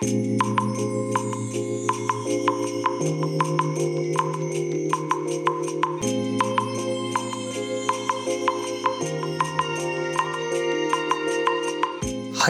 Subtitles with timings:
[0.00, 0.04] は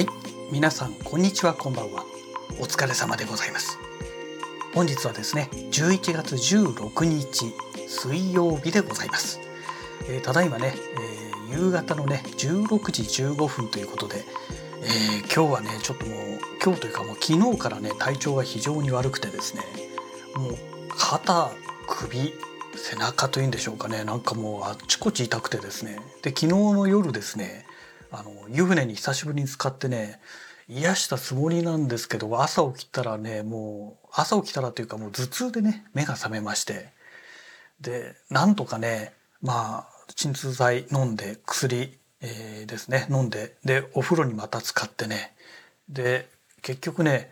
[0.01, 0.07] い。
[0.53, 2.05] 皆さんこんにちはこんばんは。
[2.61, 3.79] お疲れ様でございます。
[4.75, 7.55] 本日はですね11月16日
[7.87, 9.41] 水曜日でございます、
[10.07, 10.75] えー、ただいまね、
[11.49, 14.27] えー、夕方のね16時15分ということで、
[14.82, 16.18] えー、今日はねちょっともう
[16.62, 19.62] 今日というかもう昨日からね体調が非常に悪くてですね
[20.37, 20.54] もう
[20.96, 21.51] 肩
[21.87, 22.32] 首
[22.77, 25.98] 背中というんでしょうかねなんかもうあっちこっち痛くてですね。
[26.23, 27.66] で昨日の夜ですね
[28.10, 30.20] あの湯船に久しぶりに使ってね
[30.68, 36.96] 癒したつもりなんですけど朝起きたらねもう朝起きたらというかもう頭痛でね目が覚めまして。
[37.80, 45.35] でなんとかねまあ鎮痛剤飲んで薬、えー、ですね飲んででお風呂にまた使ってね
[45.88, 46.29] で
[46.63, 47.30] 結局ね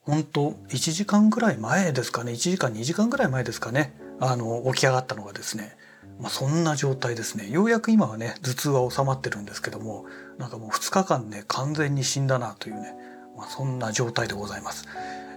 [0.00, 5.76] 本当1時間ぐらい前ですかね1時間2時間ぐらい前ですかねあの起き上がったのがですね
[6.20, 10.04] まあ、そんな状態ですねようやく今はね頭痛は収まってるんですけども
[10.38, 12.94] なんかもう2日間ね完全に死んだなというね、
[13.36, 14.86] まあ、そんな状態でございます。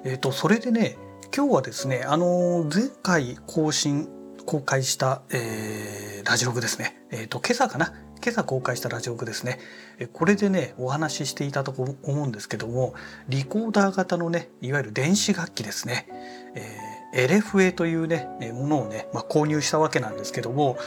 [0.06, 0.98] えーと、それでね
[1.36, 4.10] 今日はですねあの前回更新
[4.46, 9.60] 公開した、えー、ラジオグですね、えーと、今朝かな今朝公開したラジオグですね
[10.14, 12.94] これでねお話ししていたと思うんですけども
[13.28, 16.08] リコーダー型のねいわゆる電子楽器ですね、
[16.56, 20.78] えー LFA というねものをね、まあ、購入したわけなんですけども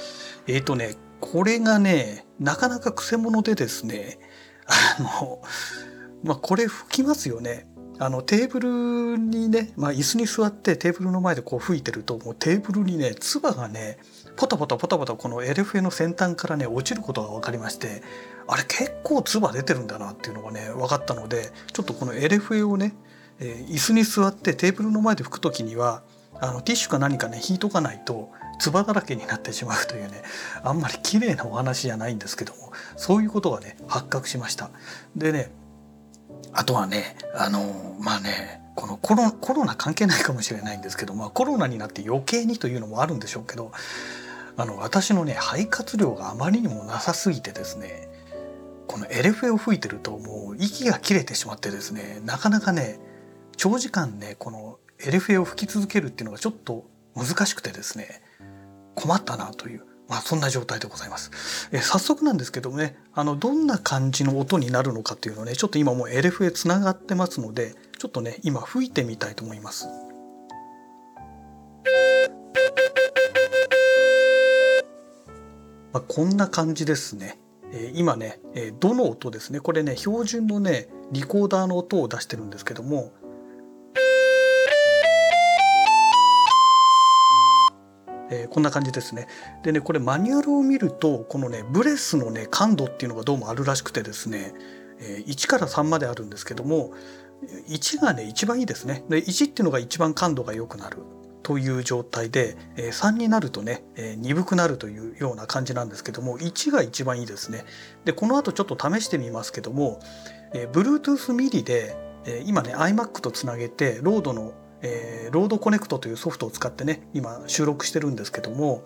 [0.46, 4.18] えっ、ー、とねこれがねなかなかくせ者でですね
[4.98, 5.40] あの
[6.24, 7.68] まあこれ吹きますよね。
[7.98, 13.96] あのテーブルにね、まあ、椅子に座ってテーブルの前でこう吹いてるともうテーブルにね唾がね
[14.36, 18.02] ポタポタポタポタこの LFA の先端からね落ちることが分かりまして
[18.46, 22.94] あれ結構唾出てるんだなっていうのがね分かったのでちょっとこの LFA をね、
[23.40, 26.02] えー、椅子に座ってテーブルの前で吹く時には
[26.40, 30.22] あのティッシュか何かね引いとかないと唾だらけになってしまうというね
[30.62, 34.70] あんまり綺麗なお話じゃないんですけどもそういうことがね発覚しました。
[35.16, 35.50] でね
[36.52, 43.72] あとはねあのまあねこのコロコロナ関係ないかもしれないんですけど、まあ、コロナになって余計にというのもあるんでしょうけど
[44.56, 48.08] あの私のね肺活量があまりにもなさすぎてですね
[48.86, 52.98] このエレフェを吹いてるともう息が切れてしまってですねなかなかね
[53.56, 58.22] 長時間ねこのエレフェを吹き続けるっていうのがちょっと難しくてですね
[58.94, 61.68] 困ったなというまあそんな状態でございます。
[61.72, 69.88] え早速なんですけどもねあのどんな感じの音になるのかっていうのをねちょっと今もうエレフェつながってますのでちょっとね今吹いてみたいと思います。
[75.96, 77.38] まあ、こんな感じですね。
[77.72, 83.12] え今ね、えどの音ですねこれね標準のねリコーダーの音を出してるんですけども
[88.30, 89.26] えー、こんな感じですね。
[89.62, 94.52] でねこれマニュアルを見るとこのねブレスのね感度っていうのがどうもあるらしくてですね、
[95.00, 96.92] えー、1から3まであるんですけども
[97.68, 99.02] 1がね一番いいですね。
[99.08, 100.98] で1っていうのが一番感度が良くなる
[101.46, 107.64] という状態で、えー、3になるとね、え、鈍くなるというような感じなんですけども1が一番いいですね。
[108.04, 110.00] でこの後ちょっと試してみますけども、
[110.52, 118.82] え、Bluetooth MIDI で、え、今ね iMac とつなげて RODE のえー、 RODE Connect というソフトを使ってね今収録してるんですけども、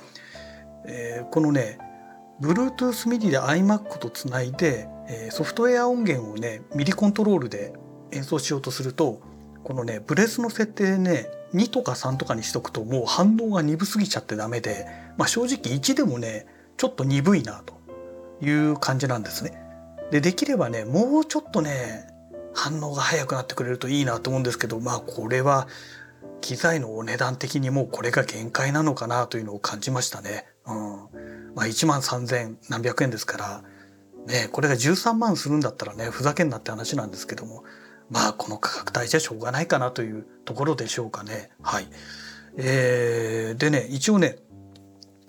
[0.86, 1.78] え、このね
[2.42, 7.72] Bluetooth MIDI で iMac とつないで、え、ソフトウェア音源をね MIDI コントロールで
[8.12, 9.22] 演奏しようとすると
[9.64, 16.46] このねブレスの設定ね2とか3とかにしとくともう反応が鈍すぎちゃってダメで、まあ、正直1でもね
[16.76, 17.74] ちょっと鈍いなと
[18.44, 19.60] いう感じなんですね。
[20.10, 22.06] でできればねもうちょっとね
[22.54, 25.68] 反応が速くなってくれるといいなと思うんですけどまあこれは
[26.40, 30.46] 機材のお値段的にもうこれが限界なのかなというのを感じましたね。
[30.66, 30.74] うん、
[31.54, 33.62] まあ1万3,000何百円ですから
[34.26, 37.64] ねこれが13万するんだったらねふざけんなって話なんですけども
[38.10, 41.50] まあこの価格帯じゃしょうがないかなというところでしょうかね。
[41.62, 41.86] はい。
[42.56, 44.38] えー、でね一応ね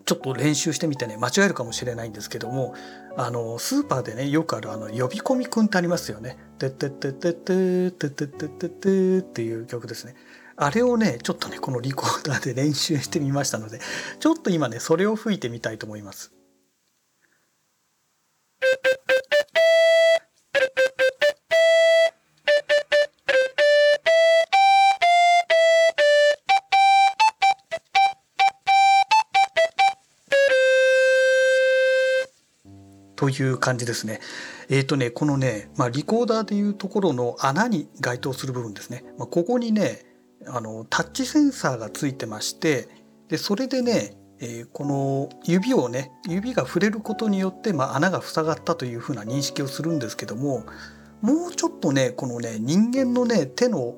[0.05, 2.73] ちょっと練習してみてね間違えるかもしれないんですけども
[3.15, 6.37] あのスーパーでねよくあるあの呼び込みくんってありますよね。
[6.57, 10.15] てってってっててててててっていう曲ですね。
[10.55, 13.79] あれをねちょっとねこのリコーダーで練習してみましたので
[14.19, 16.33] ちょっと今ねそれを吹いてみたいと思います。
[33.31, 34.19] いう感じですね。
[34.69, 39.03] えっ、ー、とね、このね、まあ、リコーダーでいうところの穴に該当する部分ですね。
[39.17, 40.05] まあ、ここにね、
[40.47, 42.87] あの、タッチセンサーがついてまして、
[43.29, 50.65] で、それでね、えー、この指をね、指が触れることによって、まあ、穴が塞がったというふうな認識をするんですけども、
[51.21, 53.95] もうちょっとね、このね、人間のね、手の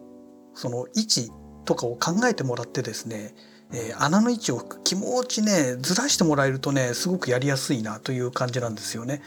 [0.53, 1.31] その位置
[1.65, 3.33] とかを考えてもらってですね、
[3.73, 9.21] えー、穴の位置を気持ちねずらしてもらえるとねすごくやりやすいなという感じなんですよね。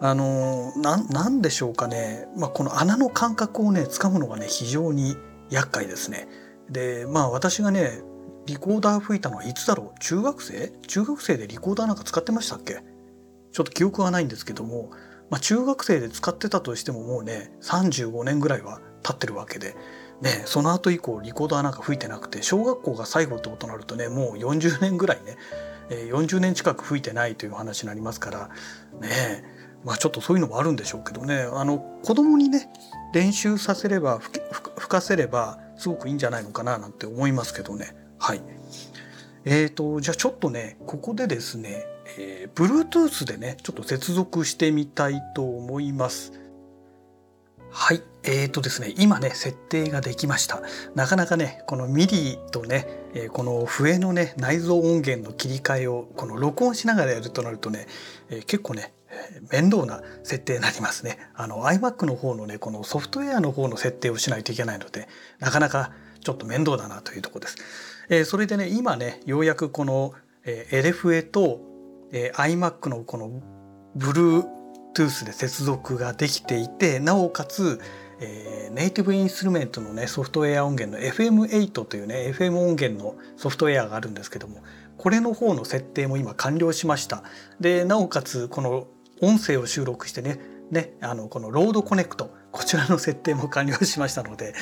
[0.00, 5.16] あのなんでしょうかね、まあ、この穴の感覚をね掴むのがね非常に
[5.48, 6.28] 厄介ですね。
[6.68, 8.02] でまあ私がね
[8.44, 10.00] リコーダー吹いたのはいつだろう？
[10.00, 10.72] 中学生？
[10.86, 12.82] 中学生でリコーダーなんか使ってましたっけ？
[13.52, 14.90] ちょっと記憶がないんですけども、
[15.30, 19.74] まあ、中学生で使ってたとしてももうね35年ぐらいは経ってるわけで。
[20.22, 25.36] ね、その後以降リコーダーなんか吹いてなくて小学校が最後ってことになるとねもう40年ぐらいね、
[25.90, 28.48] 40年近く吹いてないという話になりますから
[29.00, 29.44] ね
[29.84, 32.68] まあちょっとそういうのもあるんでしょうけどねあの子供にね
[33.12, 34.40] 練習させれば吹
[34.88, 38.42] かせればすごくいいんじゃないのかななんて思いますけどねはい
[39.44, 41.84] えーとじゃあちょっとねここでですね、
[42.18, 46.32] えー、Bluetooth でねちょっと接続してみたいと思います。
[47.70, 48.02] はい。
[48.28, 50.60] えーとですね、今ね、設定ができました。
[50.96, 57.86] なかなかね、この MIDI とね、えこの笛のね、内蔵音源の切り替えを、この録音しながらやるとなるとね、
[58.28, 58.92] え結構ね、
[59.52, 61.18] 面倒な設定になりますね。
[61.34, 65.08] あの iMac の方のね、このソフトウェアの方の設定をしないといけないので、
[65.38, 67.56] なかなかちょっと面倒だなというとこです。
[68.08, 70.14] え、それでね、今ね、ようやくこの、
[70.44, 71.60] えー、LFA と、
[72.12, 73.30] え、iMac のこの
[73.94, 74.42] ブルー
[74.94, 77.80] トゥースで接続ができていてなおかつ、
[78.20, 84.62] えー、ネイティブインストゥルメントのねソフトウェア音源の FM8 というね FM 音源のソフトウェアがあるんですけども
[84.96, 87.22] これの方の設定も今完了しました
[87.60, 88.86] でなおかつこの
[89.20, 90.40] 音声を収録してね
[90.70, 94.54] ねあのこのロードコネクトこちらの設定も完了しましたので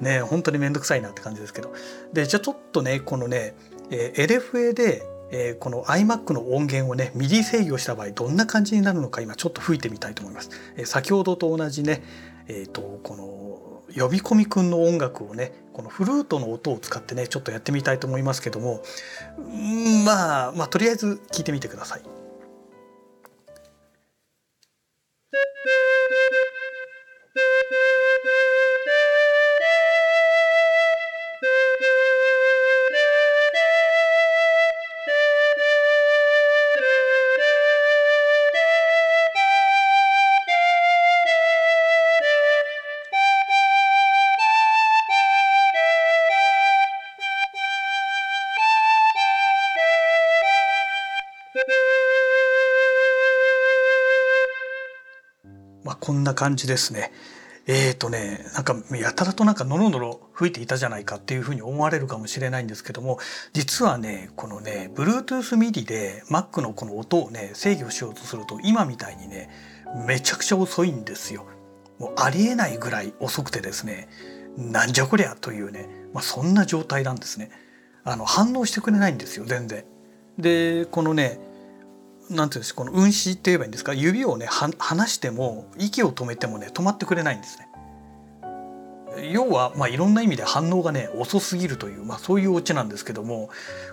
[0.00, 1.72] ね本当にめんどくさいなって感じですけど
[2.12, 3.54] でじゃあちょっとねこのね、
[3.90, 10.50] えー、LFA でえー、この iMac の音源をね MIDI 制御した場合どんな感じになるのか今ちょっと吹いてみたいと思います。
[10.76, 12.02] えー、先ほどと同じね、
[12.48, 18.82] えーと、この呼び込みくんの音楽をねこのフルートの音を使ってねちょっとやってみたいと思いますけども
[20.04, 22.15] まあまあとりあえず聞いてみてください。
[56.26, 57.12] な感じですね。
[57.68, 63.18] えーとね、なんかやたらとなんかノロノロ吹いていたじゃないかっていうふうに思われるかもしれないんですけども
[63.54, 69.50] 実はねこのね Bluetooth MIDI で Mac のこの音をね制御しようとすると今みたいにね
[70.06, 71.46] めちゃくちゃ遅いんですよ。
[71.98, 74.08] もうありえないぐらい遅くてですね
[74.56, 77.50] なんじゃこりゃというね、まあ、そんな状態なんですね。
[78.04, 79.84] あの反応してくれないんですよ全然。
[80.38, 81.40] でこのね
[82.30, 83.94] なんていうんですかこの運指って言えばいいんですか？
[83.94, 84.46] 指をね
[84.78, 87.68] 離しても息を止めてもね止まってくれないんですね。
[89.32, 93.48] 要は、まあ、いろんな意味で反応がね遅すぎるという、まあ、そういうオチなんですけども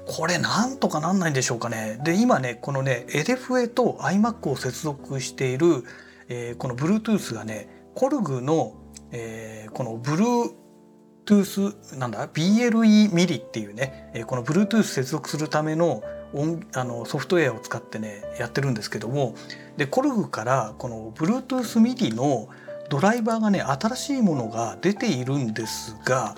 [0.05, 1.98] これなんとかなんないんでしょうかね？
[2.03, 5.86] で今ねこのね LFA と iMac を接続している、
[6.27, 8.74] えー、この Bluetooth がねコルグの、
[9.12, 10.25] えー、このブル
[11.25, 16.03] Bluetooth なんだ？BLE MIDI っていうね、この Bluetooth 接続するための
[16.34, 19.36] 音あのソフトウェアを使ってねやってるんですけども
[19.77, 22.50] でコルグからこの Bluetooth MIDI の
[22.89, 26.36] ドライバーがね新しいものが出ているんですが、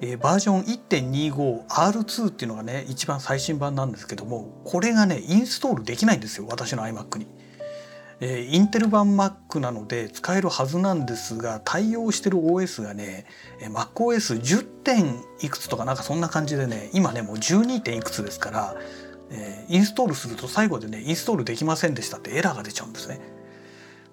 [0.00, 7.26] えー、バージョン 1.25R2 っていうのがね一番最新版なんですけどもこれがねインストールできないんですよ私の iMac に。
[8.20, 13.26] えー、インテル版 Mac なので使えるはずなんですが対応してる OS がね
[13.60, 14.78] MacOS10.
[14.88, 17.80] 点いくつとかなんかそんな感じでね今ねもう 12.
[17.80, 18.74] 点いくつですから
[19.30, 23.20] えー、インストールすると最後でねインストールできませんでしたってエラーが出ちゃうんですね。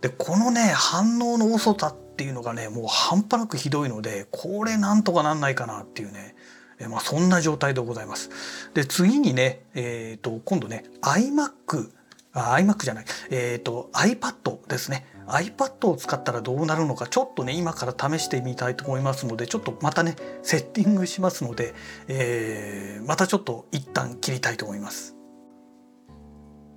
[0.02, 6.36] でこのね反応の遅さっていうのがねもう半端なくひどいのでこれなんとかなんないかなっていうね、
[6.80, 8.30] え、まあ、そんな状態でございます。
[8.74, 11.92] で次にね、えーと、今度ね iMac
[12.36, 21.74] あ iMac じゃない、えーと iPad ですね iPad を使ったらどうなるのかちょっとね今から試してみたいと思いますのでちょっとまたねセッティングしますので、
[22.08, 25.16] えー、またちょっと一旦切りたいと思います。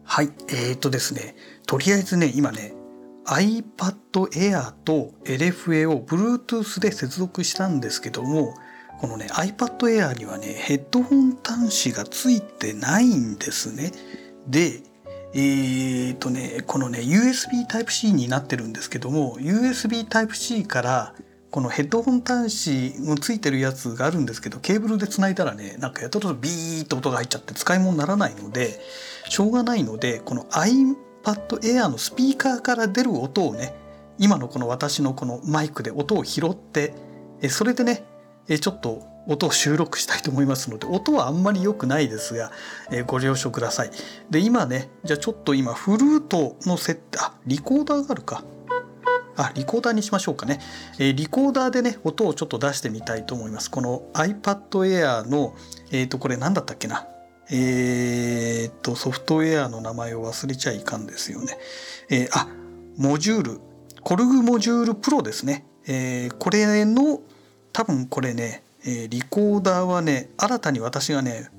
[0.04, 1.36] はいえーとですね
[1.66, 2.74] とりあえずね今ね
[3.26, 8.54] iPad Air と LFA を Bluetooth で接続したんですけども
[9.00, 13.92] このね iPad Air にはねヘッドホン端子がついてないんですね。
[14.46, 14.82] で
[15.34, 21.14] えーとねこのね USB Type-C になってるんですけども USB Type-C から
[21.50, 28.80] このヘッドホン端子のついてるやつがあるんですけどケーブルでつないだらねなんかやたらとビーッと音が入っちゃって使い物にならないので
[29.28, 30.94] しょうがないのでこの iPad
[31.24, 33.74] Air のスピーカーから出る音をね
[34.18, 36.92] 今のこの私のこのマイクで音を拾って
[37.48, 38.04] それでね
[38.60, 42.50] ちょっと音を収録したいと思いますので音はあんまり良くないですが、
[42.90, 43.90] えご了承ください。
[44.30, 48.42] で今ねじゃあちょっと今フルートの設定あリコーダーがあるか。
[49.36, 50.58] あリコーダーにしましょうかね、
[50.98, 53.70] えリコーダーでね音をちょっと出してみたいと思います。
[53.70, 55.54] この iPad Air の
[55.92, 57.06] えっ、ー、とこれ何だったっけな。
[57.50, 61.56] えっ、ー、とソフトウェアの名前を忘れちゃいかんですよね。
[62.10, 62.48] えー、あ
[62.96, 63.60] モジュール。
[64.02, 67.20] コルグモジュールプロですね、えこれの
[67.72, 71.50] 多分これね、えー、リコーダーはね新たに私がね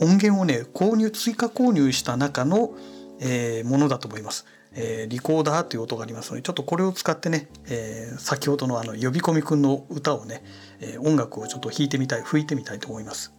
[0.00, 2.72] 音源をね購入追加購入した中の、
[3.20, 4.44] えー、ものだと思います。
[4.72, 10.42] えー、リコーダーという音がありますのでちょっとこれを使ってね、えー、先ほどのあの呼び込みくんの歌をね、
[10.80, 13.32] えー、音楽をちょっと弾いてみたい吹いてみたいと思います。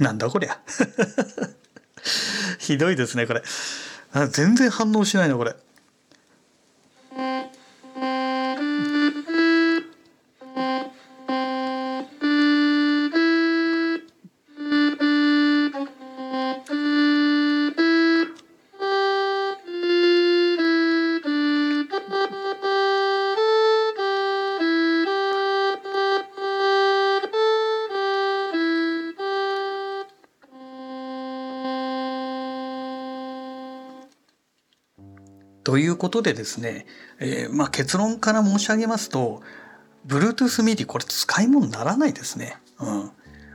[0.00, 0.58] なんだこりゃ。
[2.58, 3.42] ひどいですねこれ。
[4.30, 5.54] 全然反応しないのこれ。
[35.64, 36.86] ということでですね、
[37.18, 39.42] えー、まあ、結論から申し上げますと
[40.06, 42.56] Bluetooth MIDI これ使い物にならないですね。
[42.78, 43.10] うん。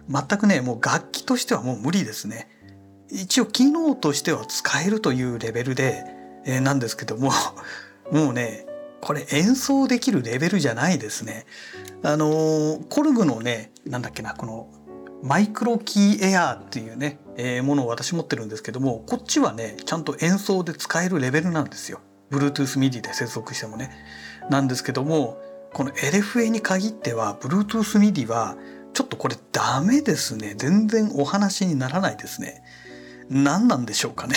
[0.10, 2.48] 全くね、もう楽器としてはもう無理ですね。
[3.10, 6.04] 一応機能としては使えるというレベルで、
[6.46, 7.32] えー、なんですけども、
[8.12, 8.68] もうね、
[9.02, 11.46] これ演奏できるレベルじゃないですね。
[12.04, 14.68] あのー、コルグのね、なんだっけな、この
[15.26, 22.00] マイクロキーエアーっていうね、えー、ものを私持ってるんですけどもこっちはねちゃんと演奏で使えるレベルなんですよ。
[22.30, 23.92] Bluetooth MIDI で接続してもね。
[24.52, 25.42] なんですけども
[25.74, 28.56] この LFA に限っては Bluetooth MIDI は
[28.94, 30.54] ちょっとこれダメですね。
[30.56, 32.64] 全然お話にならないですね。
[33.28, 34.36] 何なんでしょうかね。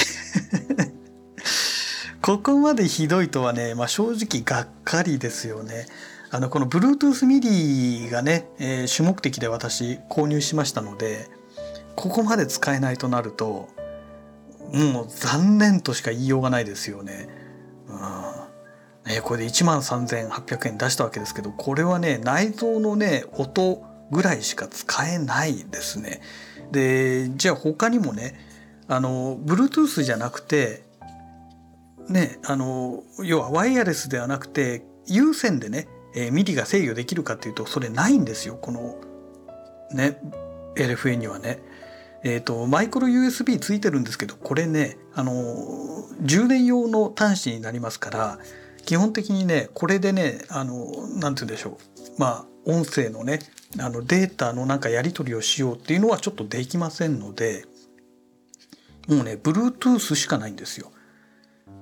[2.22, 5.86] ここまでひどいとはね、まあ、正直がっかりですよね。
[6.30, 11.28] あのこの Bluetooth MIDI がね、えー、主目的で私購入しましたので
[11.96, 13.68] ここまで使えないとなると
[14.72, 17.28] もう残念としか言いようがないですよね。
[17.88, 26.20] うんねこれで1万3800円出したわけですけどこれはね内蔵のね音ぐらいしか使えないですね。
[26.70, 28.38] でじゃあ他にもね
[28.86, 30.82] あの Bluetooth じゃなくて
[32.08, 38.96] ねあの要はワイヤレスではなくて有線でね、えー、 MIDI が制御できるかっていうとそれないんですよこの
[39.92, 40.20] ね
[40.74, 41.60] LFA にはね。
[42.24, 48.38] えーと、マイクロ USB ついてるんですけどこれねあの充電用の端子になりますから
[48.84, 51.78] 基本的にねこれでねあのなんて言うんでしょ
[52.16, 53.38] うまあ音声のね
[53.78, 57.64] あのデータのなんかやり取りをしようっていうのはちょっとできませんので
[59.06, 60.90] もうね Bluetooth しかないんですよ。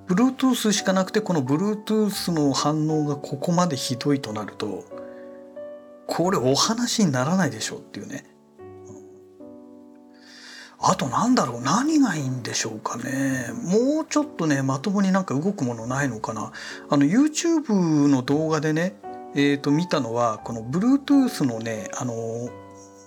[0.07, 4.85] Bluetooth しかなくてこの Bluetooth の反応がここまでひどいとなると
[6.07, 8.25] これお話にならないでしょうっていうね。
[10.79, 13.47] あとなんだろう何がいいんでしょうかね。
[13.63, 16.53] もうちょっとねまともになんか動くものないのかな。
[16.89, 18.95] あの YouTube の動画でね
[19.35, 22.49] えー、と見たのはこの Bluetooth のねあの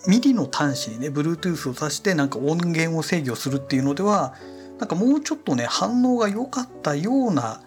[0.07, 4.35] MIDI の端子にね Bluetooth を挿してなんか音源を制御するっていうのでは
[4.81, 7.61] なんかもうちょっとね反応が良かったような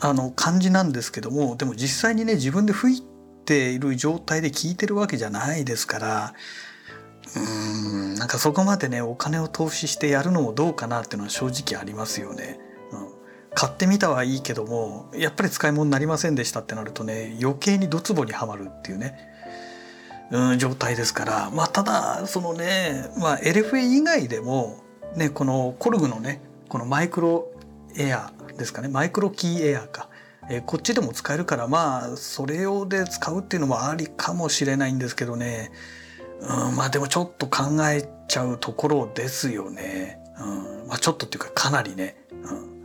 [0.00, 3.02] あの感じなんですけどもでも実際にね自分で吹い
[3.46, 6.34] ている状態で聞いてるわけじゃないですから
[7.34, 12.60] うーんなんかそこまでねお金を投資してやるのもどうかなっていうのは正直ありますよね。
[12.92, 13.08] うん、
[13.54, 19.16] 買ってみたはいいけどもやっぱり使い物になりませんでしたってなるとね余計にドツボにはまるっていうね、
[20.30, 24.85] うん、状態ですからまあただそのね、まあ、LFA 以外でも
[25.16, 27.50] ねこのコルグのねこのマイクロ
[27.96, 30.08] エアですかねマイクロキーエアか、
[30.50, 35.72] えー、こっちでも使えるからまあそれ用で使うっていうのもありかもしれないんですけどね。
[36.40, 40.20] うんまあでもちょっと考えちゃうところですよね。
[40.38, 40.44] う
[40.84, 42.16] んまあ、ちょっとっていうかかなりね。
[42.30, 42.84] うん。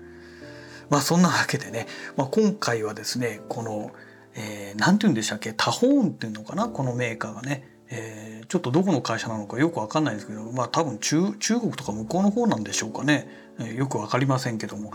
[0.89, 3.91] まあそんなわけでね、まあ、今回はですねこの
[4.33, 5.51] えー、なんて言うんでしたっけ？
[5.51, 6.69] タホーンっていうのかな？
[6.69, 11.21] このメーカーがね、えー、ちょっとどこの会社なのかよくわかんないですけどまあ多分中
[11.60, 13.27] 国とか向こうの方なんでしょうかね、
[13.60, 14.91] えー、よくわかりませんけども、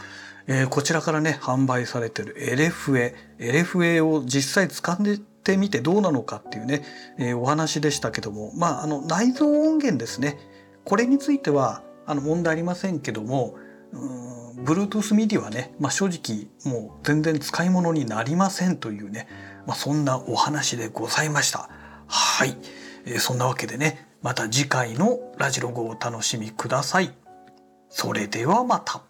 [0.47, 4.99] えー、こちらからね販売されてる LFA LFA を実際使っ
[5.45, 6.83] てみてどうなのかっていうね、
[7.19, 8.53] え、お話でしたけども。
[8.57, 10.39] まああの内蔵音源ですね。
[10.85, 13.55] これについてはあの問題ありませんけども
[13.93, 19.29] うん Bluetooth MIDI はね、まあ、正直もう全然使い物になりませんというね、
[19.67, 21.69] まあ、そんなお話でございました。
[22.07, 22.57] はい、
[23.07, 27.15] え、そんなわけでねまた次回のラジログをお楽しみください。
[27.89, 29.06] それではまた。